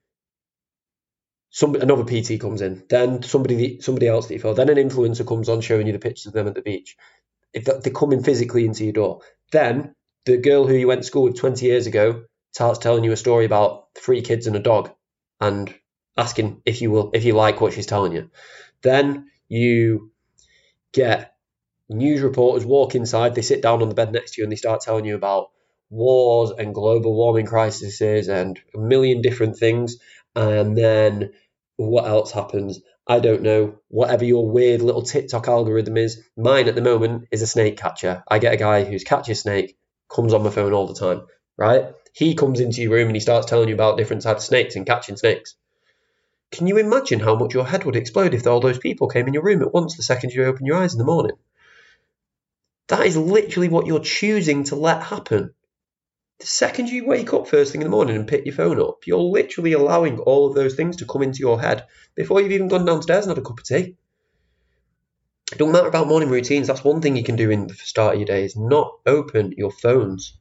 some 1.50 1.76
another 1.76 2.04
PT 2.04 2.40
comes 2.40 2.62
in. 2.62 2.84
Then 2.90 3.24
somebody 3.24 3.80
somebody 3.82 4.08
else 4.08 4.28
that 4.28 4.34
you 4.34 4.40
follow. 4.40 4.54
Then 4.54 4.70
an 4.70 4.78
influencer 4.78 5.26
comes 5.28 5.50
on 5.50 5.62
showing 5.62 5.88
you 5.88 5.94
the 5.94 6.00
pictures 6.00 6.28
of 6.28 6.34
them 6.34 6.48
at 6.48 6.56
the 6.56 6.62
beach. 6.62 6.98
If 7.54 7.66
they're 7.66 7.94
coming 7.94 8.24
physically 8.24 8.66
into 8.66 8.84
your 8.84 8.94
door, 8.94 9.22
then 9.52 9.96
the 10.28 10.38
girl 10.38 10.68
who 10.68 10.74
you 10.74 10.88
went 10.88 11.02
to 11.02 11.08
school 11.08 11.24
with 11.24 11.38
20 11.38 11.66
years 11.66 11.88
ago 11.88 12.26
starts 12.52 12.80
telling 12.80 13.04
you 13.04 13.14
a 13.14 13.18
story 13.18 13.46
about 13.46 13.88
three 13.96 14.22
kids 14.22 14.46
and 14.46 14.56
a 14.56 14.60
dog 14.60 14.92
and 15.40 15.74
asking 16.18 16.62
if 16.66 16.82
you 16.82 16.92
will 16.92 17.12
if 17.14 17.24
you 17.24 17.34
like 17.34 17.62
what 17.62 17.74
she's 17.74 17.86
telling 17.86 18.12
you 18.12 18.30
then 18.82 19.30
you 19.48 20.12
get 20.92 21.34
news 21.90 22.22
reporters 22.22 22.66
walk 22.66 22.94
inside 22.94 23.36
they 23.36 23.42
sit 23.42 23.62
down 23.62 23.82
on 23.82 23.90
the 23.90 23.96
bed 23.96 24.12
next 24.12 24.34
to 24.34 24.42
you 24.42 24.46
and 24.46 24.52
they 24.52 24.58
start 24.58 24.82
telling 24.82 25.06
you 25.06 25.16
about 25.16 25.50
wars 25.90 26.52
and 26.52 26.76
global 26.76 27.16
warming 27.16 27.46
crises 27.46 28.28
and 28.28 28.60
a 28.76 28.78
million 28.78 29.22
different 29.22 29.58
things 29.58 29.98
and 30.36 30.78
then 30.78 31.32
what 31.78 32.06
else 32.06 32.32
happens 32.32 32.82
I 33.10 33.20
don't 33.20 33.42
know, 33.42 33.80
whatever 33.88 34.26
your 34.26 34.50
weird 34.50 34.82
little 34.82 35.02
TikTok 35.02 35.48
algorithm 35.48 35.96
is. 35.96 36.22
Mine 36.36 36.68
at 36.68 36.76
the 36.76 36.82
moment 36.82 37.30
is 37.32 37.42
a 37.42 37.48
snake 37.48 37.78
catcher. 37.78 38.22
I 38.28 38.40
get 38.40 38.54
a 38.54 38.58
guy 38.58 38.84
who's 38.84 39.06
catches 39.06 39.44
snake, 39.44 39.78
comes 40.10 40.34
on 40.34 40.44
my 40.44 40.50
phone 40.50 40.74
all 40.74 40.88
the 40.88 40.94
time, 40.94 41.28
right? 41.58 41.94
He 42.14 42.36
comes 42.36 42.60
into 42.60 42.82
your 42.82 42.92
room 42.92 43.08
and 43.08 43.16
he 43.16 43.20
starts 43.20 43.48
telling 43.48 43.70
you 43.70 43.76
about 43.76 43.98
different 43.98 44.24
types 44.24 44.44
of 44.44 44.48
snakes 44.48 44.76
and 44.76 44.86
catching 44.86 45.18
snakes. 45.18 45.56
Can 46.52 46.68
you 46.68 46.78
imagine 46.78 47.20
how 47.20 47.36
much 47.36 47.54
your 47.54 47.66
head 47.66 47.84
would 47.84 47.96
explode 47.96 48.34
if 48.34 48.48
all 48.48 48.60
those 48.60 48.80
people 48.80 49.10
came 49.10 49.28
in 49.28 49.34
your 49.34 49.44
room 49.44 49.62
at 49.62 49.74
once 49.74 49.98
the 49.98 50.04
second 50.04 50.32
you 50.32 50.46
open 50.46 50.66
your 50.66 50.78
eyes 50.78 50.94
in 50.94 50.98
the 50.98 51.06
morning? 51.06 51.36
That 52.88 53.06
is 53.06 53.18
literally 53.18 53.68
what 53.68 53.86
you're 53.86 54.00
choosing 54.00 54.64
to 54.66 54.76
let 54.76 55.04
happen. 55.04 55.54
The 56.40 56.46
second 56.46 56.90
you 56.90 57.06
wake 57.06 57.34
up 57.34 57.48
first 57.48 57.72
thing 57.72 57.82
in 57.82 57.86
the 57.86 57.92
morning 57.92 58.16
and 58.16 58.28
pick 58.28 58.46
your 58.46 58.56
phone 58.56 58.80
up, 58.80 59.06
you're 59.06 59.20
literally 59.20 59.74
allowing 59.74 60.20
all 60.20 60.48
of 60.48 60.56
those 60.56 60.76
things 60.76 60.98
to 60.98 61.06
come 61.06 61.24
into 61.24 61.40
your 61.40 61.60
head 61.60 61.86
before 62.16 62.42
you've 62.42 62.52
even 62.52 62.68
gone 62.70 62.86
downstairs 62.86 63.26
and 63.26 63.32
had 63.32 63.44
a 63.44 63.46
cup 63.46 63.60
of 63.60 63.66
tea. 63.66 63.98
It 65.52 65.58
don't 65.58 65.72
matter 65.72 65.88
about 65.88 66.08
morning 66.08 66.30
routines. 66.30 66.68
That's 66.68 66.84
one 66.84 67.02
thing 67.02 67.16
you 67.16 67.24
can 67.24 67.38
do 67.38 67.50
in 67.50 67.68
the 67.68 67.74
start 67.74 68.16
of 68.16 68.20
your 68.20 68.28
day 68.28 68.44
is 68.44 68.58
not 68.58 69.00
open 69.06 69.54
your 69.58 69.72
phones 69.72 70.38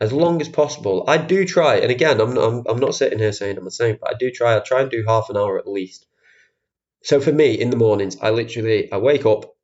as 0.00 0.12
long 0.12 0.40
as 0.40 0.48
possible. 0.48 1.04
I 1.08 1.16
do 1.16 1.46
try, 1.46 1.76
and 1.76 1.90
again, 1.90 2.20
I'm, 2.20 2.36
I'm, 2.36 2.62
I'm 2.68 2.78
not 2.78 2.94
sitting 2.94 3.18
here 3.18 3.32
saying 3.32 3.56
I'm 3.56 3.66
a 3.66 3.70
saint, 3.70 4.00
but 4.00 4.14
I 4.14 4.18
do 4.18 4.30
try. 4.30 4.56
I 4.56 4.60
try 4.60 4.82
and 4.82 4.90
do 4.90 5.04
half 5.06 5.30
an 5.30 5.36
hour 5.36 5.58
at 5.58 5.66
least. 5.66 6.06
So 7.02 7.20
for 7.20 7.32
me, 7.32 7.54
in 7.54 7.70
the 7.70 7.76
mornings, 7.76 8.18
I 8.20 8.30
literally 8.30 8.92
I 8.92 8.98
wake 8.98 9.24
up 9.24 9.54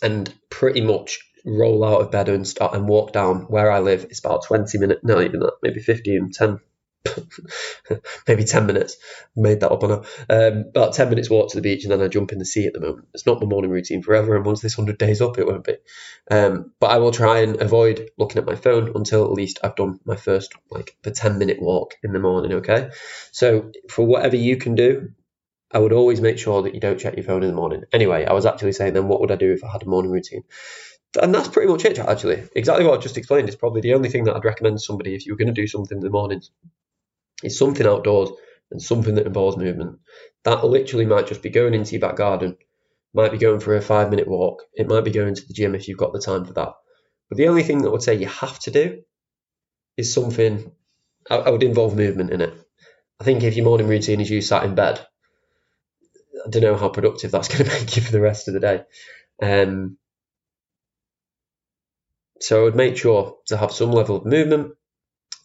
and 0.00 0.32
pretty 0.48 0.80
much 0.80 1.20
roll 1.44 1.84
out 1.84 2.00
of 2.00 2.10
bed 2.10 2.28
and 2.28 2.46
start 2.46 2.74
and 2.74 2.88
walk 2.88 3.12
down 3.12 3.42
where 3.42 3.70
I 3.70 3.80
live. 3.80 4.04
It's 4.04 4.20
about 4.20 4.44
20 4.44 4.78
minutes, 4.78 5.00
not 5.02 5.24
even 5.24 5.40
that, 5.40 5.54
maybe 5.62 5.80
15, 5.80 6.30
10, 6.32 6.60
maybe 8.28 8.44
10 8.44 8.66
minutes. 8.66 8.96
Made 9.36 9.60
that 9.60 9.70
up 9.70 9.82
on 9.82 9.90
a, 9.90 9.98
um, 10.30 10.64
about 10.68 10.94
10 10.94 11.08
minutes 11.08 11.30
walk 11.30 11.50
to 11.50 11.56
the 11.56 11.62
beach 11.62 11.84
and 11.84 11.92
then 11.92 12.02
I 12.02 12.08
jump 12.08 12.32
in 12.32 12.38
the 12.38 12.44
sea 12.44 12.66
at 12.66 12.74
the 12.74 12.80
moment. 12.80 13.08
It's 13.14 13.26
not 13.26 13.40
my 13.40 13.46
morning 13.46 13.70
routine 13.70 14.02
forever. 14.02 14.36
And 14.36 14.44
once 14.44 14.60
this 14.60 14.78
100 14.78 14.98
days 14.98 15.20
up, 15.20 15.38
it 15.38 15.46
won't 15.46 15.64
be. 15.64 15.76
Um, 16.30 16.72
but 16.80 16.90
I 16.90 16.98
will 16.98 17.12
try 17.12 17.40
and 17.40 17.60
avoid 17.60 18.10
looking 18.18 18.38
at 18.38 18.46
my 18.46 18.54
phone 18.54 18.92
until 18.94 19.24
at 19.24 19.32
least 19.32 19.58
I've 19.62 19.76
done 19.76 20.00
my 20.04 20.16
first, 20.16 20.54
like 20.70 20.96
the 21.02 21.10
10 21.10 21.38
minute 21.38 21.60
walk 21.60 21.94
in 22.02 22.12
the 22.12 22.20
morning. 22.20 22.52
Okay. 22.54 22.90
So 23.32 23.72
for 23.88 24.06
whatever 24.06 24.36
you 24.36 24.56
can 24.56 24.74
do, 24.74 25.10
I 25.72 25.78
would 25.78 25.92
always 25.92 26.20
make 26.20 26.38
sure 26.38 26.62
that 26.62 26.74
you 26.74 26.80
don't 26.80 27.00
check 27.00 27.16
your 27.16 27.24
phone 27.24 27.42
in 27.42 27.48
the 27.48 27.56
morning. 27.56 27.84
Anyway, 27.92 28.26
I 28.26 28.34
was 28.34 28.44
actually 28.44 28.72
saying 28.72 28.92
then 28.92 29.08
what 29.08 29.20
would 29.20 29.30
I 29.30 29.36
do 29.36 29.52
if 29.52 29.64
I 29.64 29.72
had 29.72 29.82
a 29.82 29.88
morning 29.88 30.10
routine? 30.10 30.44
And 31.20 31.34
that's 31.34 31.48
pretty 31.48 31.70
much 31.70 31.84
it, 31.84 31.98
actually. 31.98 32.42
Exactly 32.54 32.86
what 32.86 32.98
I 32.98 33.02
just 33.02 33.18
explained 33.18 33.48
is 33.48 33.56
probably 33.56 33.80
the 33.80 33.94
only 33.94 34.08
thing 34.08 34.24
that 34.24 34.36
I'd 34.36 34.44
recommend 34.44 34.80
somebody 34.80 35.14
if 35.14 35.26
you 35.26 35.32
were 35.32 35.38
going 35.38 35.54
to 35.54 35.60
do 35.60 35.66
something 35.66 35.98
in 35.98 36.04
the 36.04 36.10
mornings 36.10 36.50
is 37.42 37.58
something 37.58 37.86
outdoors 37.86 38.30
and 38.70 38.80
something 38.82 39.14
that 39.16 39.26
involves 39.26 39.56
movement. 39.56 39.98
That 40.44 40.64
literally 40.64 41.06
might 41.06 41.26
just 41.26 41.42
be 41.42 41.50
going 41.50 41.74
into 41.74 41.92
your 41.92 42.00
back 42.00 42.16
garden, 42.16 42.56
might 43.14 43.32
be 43.32 43.38
going 43.38 43.60
for 43.60 43.76
a 43.76 43.82
five 43.82 44.10
minute 44.10 44.28
walk, 44.28 44.62
it 44.74 44.88
might 44.88 45.04
be 45.04 45.10
going 45.10 45.34
to 45.34 45.46
the 45.46 45.54
gym 45.54 45.74
if 45.74 45.88
you've 45.88 45.98
got 45.98 46.12
the 46.12 46.20
time 46.20 46.44
for 46.44 46.52
that. 46.54 46.72
But 47.28 47.38
the 47.38 47.48
only 47.48 47.62
thing 47.62 47.82
that 47.82 47.88
I 47.88 47.92
would 47.92 48.02
say 48.02 48.14
you 48.14 48.26
have 48.26 48.58
to 48.60 48.70
do 48.70 49.02
is 49.96 50.12
something 50.12 50.72
I, 51.30 51.36
I 51.36 51.50
would 51.50 51.62
involve 51.62 51.96
movement 51.96 52.30
in 52.30 52.40
it. 52.40 52.54
I 53.20 53.24
think 53.24 53.42
if 53.42 53.56
your 53.56 53.64
morning 53.64 53.88
routine 53.88 54.20
is 54.20 54.30
you 54.30 54.40
sat 54.42 54.64
in 54.64 54.74
bed, 54.74 55.04
I 56.44 56.50
don't 56.50 56.62
know 56.62 56.76
how 56.76 56.88
productive 56.88 57.30
that's 57.30 57.48
going 57.56 57.64
to 57.64 57.70
make 57.70 57.96
you 57.96 58.02
for 58.02 58.12
the 58.12 58.20
rest 58.20 58.48
of 58.48 58.54
the 58.54 58.60
day. 58.60 58.82
Um, 59.40 59.98
so 62.40 62.60
I 62.60 62.64
would 62.64 62.76
make 62.76 62.96
sure 62.96 63.38
to 63.46 63.56
have 63.56 63.72
some 63.72 63.92
level 63.92 64.16
of 64.16 64.26
movement, 64.26 64.74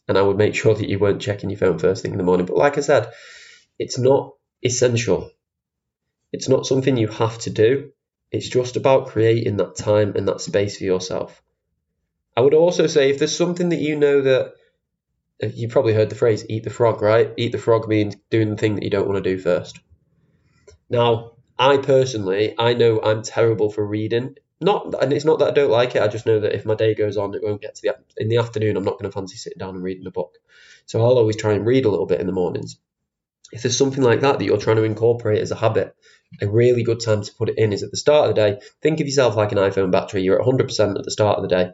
and 0.07 0.17
I 0.17 0.21
would 0.21 0.37
make 0.37 0.55
sure 0.55 0.73
that 0.73 0.89
you 0.89 0.99
weren't 0.99 1.21
checking 1.21 1.49
your 1.49 1.59
phone 1.59 1.79
first 1.79 2.01
thing 2.01 2.11
in 2.11 2.17
the 2.17 2.23
morning. 2.23 2.45
But 2.45 2.57
like 2.57 2.77
I 2.77 2.81
said, 2.81 3.11
it's 3.77 3.97
not 3.97 4.33
essential. 4.63 5.31
It's 6.31 6.49
not 6.49 6.65
something 6.65 6.97
you 6.97 7.07
have 7.07 7.37
to 7.39 7.49
do. 7.49 7.91
It's 8.31 8.49
just 8.49 8.75
about 8.75 9.07
creating 9.07 9.57
that 9.57 9.75
time 9.75 10.13
and 10.15 10.27
that 10.27 10.41
space 10.41 10.77
for 10.77 10.83
yourself. 10.83 11.41
I 12.35 12.41
would 12.41 12.53
also 12.53 12.87
say 12.87 13.09
if 13.09 13.19
there's 13.19 13.35
something 13.35 13.69
that 13.69 13.79
you 13.79 13.95
know 13.95 14.21
that 14.21 14.53
uh, 15.43 15.47
you 15.47 15.67
probably 15.67 15.93
heard 15.93 16.09
the 16.09 16.15
phrase 16.15 16.45
eat 16.49 16.63
the 16.63 16.69
frog, 16.69 17.01
right? 17.01 17.33
Eat 17.37 17.51
the 17.51 17.57
frog 17.57 17.87
means 17.87 18.15
doing 18.29 18.49
the 18.49 18.57
thing 18.57 18.75
that 18.75 18.83
you 18.83 18.89
don't 18.89 19.07
want 19.07 19.23
to 19.23 19.29
do 19.29 19.41
first. 19.41 19.79
Now, 20.89 21.33
I 21.57 21.77
personally, 21.77 22.53
I 22.57 22.73
know 22.73 23.01
I'm 23.01 23.23
terrible 23.23 23.71
for 23.71 23.85
reading. 23.85 24.35
Not, 24.59 24.95
and 25.01 25.13
it's 25.13 25.25
not 25.25 25.39
that 25.39 25.49
I 25.49 25.51
don't 25.51 25.69
like 25.69 25.95
it. 25.95 26.01
I 26.01 26.07
just 26.07 26.25
know 26.25 26.39
that 26.39 26.55
if 26.55 26.65
my 26.65 26.73
day 26.73 26.95
goes 26.95 27.15
on, 27.15 27.35
it 27.35 27.43
won't 27.43 27.61
get 27.61 27.75
to 27.75 27.81
the 27.81 27.95
in 28.21 28.27
the 28.27 28.37
afternoon. 28.37 28.75
I'm 28.75 28.83
not 28.83 28.97
going 28.97 29.09
to 29.09 29.11
fancy 29.11 29.37
sitting 29.37 29.59
down 29.59 29.75
and 29.75 29.83
reading 29.83 30.07
a 30.07 30.11
book. 30.11 30.37
So 30.87 30.99
I'll 30.99 31.17
always 31.17 31.35
try 31.35 31.53
and 31.53 31.65
read 31.65 31.85
a 31.85 31.89
little 31.89 32.07
bit 32.07 32.19
in 32.19 32.27
the 32.27 32.33
mornings. 32.33 32.79
If 33.51 33.61
there's 33.61 33.77
something 33.77 34.03
like 34.03 34.21
that 34.21 34.39
that 34.39 34.45
you're 34.45 34.57
trying 34.57 34.77
to 34.77 34.83
incorporate 34.83 35.41
as 35.41 35.51
a 35.51 35.55
habit, 35.55 35.95
a 36.41 36.47
really 36.47 36.83
good 36.83 36.99
time 36.99 37.21
to 37.21 37.33
put 37.35 37.49
it 37.49 37.57
in 37.57 37.71
is 37.71 37.83
at 37.83 37.91
the 37.91 37.97
start 37.97 38.29
of 38.29 38.35
the 38.35 38.41
day. 38.41 38.59
Think 38.81 38.99
of 38.99 39.05
yourself 39.05 39.35
like 39.35 39.51
an 39.51 39.57
iPhone 39.57 39.91
battery. 39.91 40.23
You're 40.23 40.41
at 40.41 40.47
100% 40.47 40.97
at 40.97 41.05
the 41.05 41.11
start 41.11 41.37
of 41.37 41.43
the 41.43 41.55
day, 41.55 41.71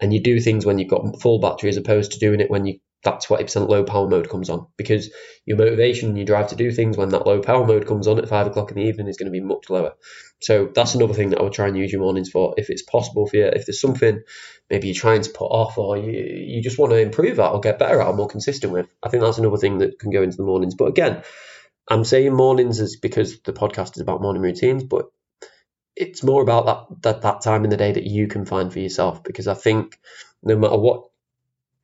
and 0.00 0.12
you 0.12 0.20
do 0.20 0.40
things 0.40 0.66
when 0.66 0.78
you've 0.78 0.90
got 0.90 1.20
full 1.20 1.38
battery 1.38 1.70
as 1.70 1.76
opposed 1.76 2.12
to 2.12 2.18
doing 2.18 2.40
it 2.40 2.50
when 2.50 2.66
you 2.66 2.80
that 3.04 3.22
20% 3.22 3.68
low 3.68 3.84
power 3.84 4.08
mode 4.08 4.28
comes 4.28 4.50
on 4.50 4.66
because 4.76 5.10
your 5.46 5.56
motivation 5.56 6.08
and 6.08 6.18
your 6.18 6.26
drive 6.26 6.48
to 6.48 6.56
do 6.56 6.70
things 6.70 6.96
when 6.96 7.10
that 7.10 7.26
low 7.26 7.40
power 7.40 7.66
mode 7.66 7.86
comes 7.86 8.08
on 8.08 8.18
at 8.18 8.28
five 8.28 8.46
o'clock 8.46 8.70
in 8.70 8.76
the 8.76 8.82
evening 8.82 9.08
is 9.08 9.16
going 9.16 9.32
to 9.32 9.38
be 9.38 9.40
much 9.40 9.70
lower. 9.70 9.92
So 10.40 10.70
that's 10.74 10.94
another 10.94 11.14
thing 11.14 11.30
that 11.30 11.38
I 11.38 11.42
would 11.42 11.52
try 11.52 11.68
and 11.68 11.76
use 11.76 11.92
your 11.92 12.00
mornings 12.00 12.30
for 12.30 12.54
if 12.56 12.70
it's 12.70 12.82
possible 12.82 13.26
for 13.26 13.36
you. 13.36 13.46
If 13.46 13.66
there's 13.66 13.80
something 13.80 14.22
maybe 14.70 14.88
you're 14.88 14.94
trying 14.94 15.22
to 15.22 15.30
put 15.30 15.46
off 15.46 15.78
or 15.78 15.96
you, 15.96 16.10
you 16.12 16.62
just 16.62 16.78
want 16.78 16.92
to 16.92 16.98
improve 16.98 17.38
at 17.38 17.52
or 17.52 17.60
get 17.60 17.78
better 17.78 18.00
at 18.00 18.08
or 18.08 18.14
more 18.14 18.28
consistent 18.28 18.72
with, 18.72 18.88
I 19.02 19.08
think 19.08 19.22
that's 19.22 19.38
another 19.38 19.58
thing 19.58 19.78
that 19.78 19.98
can 19.98 20.10
go 20.10 20.22
into 20.22 20.36
the 20.36 20.44
mornings. 20.44 20.74
But 20.74 20.88
again, 20.88 21.22
I'm 21.88 22.04
saying 22.04 22.34
mornings 22.34 22.80
is 22.80 22.96
because 22.96 23.40
the 23.42 23.52
podcast 23.52 23.96
is 23.96 24.00
about 24.00 24.22
morning 24.22 24.42
routines, 24.42 24.84
but 24.84 25.06
it's 25.96 26.22
more 26.22 26.42
about 26.42 26.66
that, 26.66 27.02
that 27.02 27.22
that 27.22 27.42
time 27.42 27.64
in 27.64 27.70
the 27.70 27.76
day 27.76 27.92
that 27.92 28.04
you 28.04 28.26
can 28.26 28.46
find 28.46 28.72
for 28.72 28.80
yourself 28.80 29.22
because 29.22 29.46
I 29.46 29.54
think 29.54 29.98
no 30.42 30.56
matter 30.56 30.76
what 30.76 31.04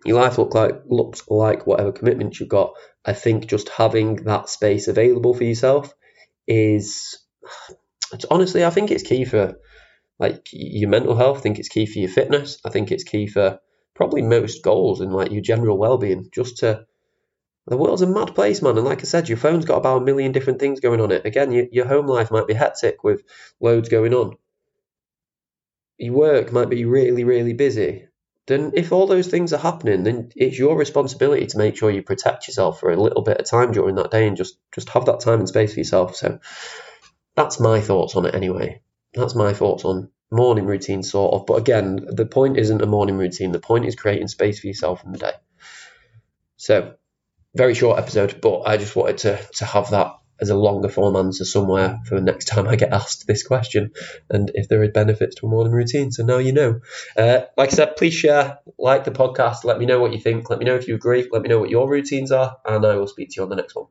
your 0.04 0.20
life 0.20 0.38
look 0.38 0.54
like 0.54 0.82
looks 0.86 1.22
like 1.28 1.66
whatever 1.66 1.92
commitments 1.92 2.40
you've 2.40 2.48
got. 2.48 2.74
I 3.04 3.12
think 3.12 3.46
just 3.46 3.68
having 3.68 4.16
that 4.24 4.48
space 4.48 4.88
available 4.88 5.34
for 5.34 5.44
yourself 5.44 5.94
is 6.46 7.18
honestly 8.30 8.64
I 8.64 8.70
think 8.70 8.90
it's 8.90 9.02
key 9.02 9.24
for 9.24 9.56
like 10.18 10.46
your 10.52 10.90
mental 10.90 11.16
health. 11.16 11.38
I 11.38 11.40
think 11.40 11.58
it's 11.58 11.68
key 11.68 11.86
for 11.86 11.98
your 11.98 12.10
fitness. 12.10 12.58
I 12.64 12.70
think 12.70 12.90
it's 12.90 13.04
key 13.04 13.26
for 13.26 13.58
probably 13.94 14.22
most 14.22 14.62
goals 14.62 15.00
and 15.00 15.12
like 15.12 15.32
your 15.32 15.42
general 15.42 15.78
well 15.78 15.98
being. 15.98 16.28
Just 16.34 16.58
to 16.58 16.86
the 17.66 17.76
world's 17.76 18.02
a 18.02 18.06
mad 18.06 18.34
place, 18.34 18.62
man. 18.62 18.76
And 18.76 18.86
like 18.86 19.00
I 19.00 19.04
said, 19.04 19.28
your 19.28 19.38
phone's 19.38 19.64
got 19.64 19.76
about 19.76 20.02
a 20.02 20.04
million 20.04 20.32
different 20.32 20.60
things 20.60 20.80
going 20.80 21.00
on 21.00 21.12
it. 21.12 21.26
Again, 21.26 21.52
your, 21.52 21.66
your 21.70 21.86
home 21.86 22.06
life 22.06 22.30
might 22.30 22.46
be 22.46 22.54
hectic 22.54 23.04
with 23.04 23.22
loads 23.60 23.88
going 23.88 24.14
on. 24.14 24.36
Your 25.98 26.14
work 26.14 26.52
might 26.52 26.70
be 26.70 26.86
really, 26.86 27.24
really 27.24 27.52
busy 27.52 28.08
then 28.46 28.72
if 28.74 28.92
all 28.92 29.06
those 29.06 29.28
things 29.28 29.52
are 29.52 29.58
happening, 29.58 30.02
then 30.02 30.30
it's 30.34 30.58
your 30.58 30.76
responsibility 30.76 31.46
to 31.46 31.58
make 31.58 31.76
sure 31.76 31.90
you 31.90 32.02
protect 32.02 32.48
yourself 32.48 32.80
for 32.80 32.90
a 32.90 33.00
little 33.00 33.22
bit 33.22 33.38
of 33.38 33.46
time 33.46 33.72
during 33.72 33.94
that 33.96 34.10
day 34.10 34.26
and 34.26 34.36
just 34.36 34.58
just 34.72 34.88
have 34.90 35.06
that 35.06 35.20
time 35.20 35.38
and 35.38 35.48
space 35.48 35.74
for 35.74 35.80
yourself. 35.80 36.16
So 36.16 36.40
that's 37.36 37.60
my 37.60 37.80
thoughts 37.80 38.16
on 38.16 38.26
it 38.26 38.34
anyway. 38.34 38.82
That's 39.14 39.34
my 39.34 39.52
thoughts 39.52 39.84
on 39.84 40.10
morning 40.30 40.66
routine 40.66 41.02
sort 41.02 41.34
of. 41.34 41.46
But 41.46 41.58
again, 41.58 41.98
the 42.08 42.26
point 42.26 42.58
isn't 42.58 42.82
a 42.82 42.86
morning 42.86 43.18
routine. 43.18 43.52
The 43.52 43.60
point 43.60 43.84
is 43.86 43.94
creating 43.94 44.28
space 44.28 44.60
for 44.60 44.66
yourself 44.66 45.04
in 45.04 45.12
the 45.12 45.18
day. 45.18 45.32
So 46.56 46.94
very 47.54 47.74
short 47.74 47.98
episode, 47.98 48.40
but 48.40 48.62
I 48.62 48.76
just 48.76 48.94
wanted 48.94 49.18
to 49.18 49.40
to 49.54 49.64
have 49.64 49.90
that 49.90 50.19
as 50.40 50.50
a 50.50 50.56
longer 50.56 50.88
form 50.88 51.16
answer 51.16 51.44
somewhere 51.44 52.00
for 52.06 52.14
the 52.16 52.20
next 52.20 52.46
time 52.46 52.66
I 52.66 52.76
get 52.76 52.92
asked 52.92 53.26
this 53.26 53.42
question 53.42 53.92
and 54.28 54.50
if 54.54 54.68
there 54.68 54.82
are 54.82 54.88
benefits 54.88 55.36
to 55.36 55.46
a 55.46 55.50
morning 55.50 55.72
routine. 55.72 56.12
So 56.12 56.24
now 56.24 56.38
you 56.38 56.52
know. 56.52 56.80
Uh, 57.16 57.42
like 57.56 57.72
I 57.72 57.76
said, 57.76 57.96
please 57.96 58.14
share, 58.14 58.58
like 58.78 59.04
the 59.04 59.10
podcast, 59.10 59.64
let 59.64 59.78
me 59.78 59.86
know 59.86 60.00
what 60.00 60.12
you 60.12 60.20
think, 60.20 60.50
let 60.50 60.58
me 60.58 60.64
know 60.64 60.76
if 60.76 60.88
you 60.88 60.94
agree, 60.94 61.28
let 61.30 61.42
me 61.42 61.48
know 61.48 61.60
what 61.60 61.70
your 61.70 61.88
routines 61.88 62.32
are, 62.32 62.56
and 62.64 62.84
I 62.84 62.96
will 62.96 63.06
speak 63.06 63.30
to 63.30 63.36
you 63.36 63.42
on 63.42 63.50
the 63.50 63.56
next 63.56 63.74
one. 63.74 63.86